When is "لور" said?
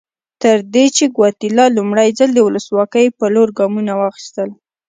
3.33-3.49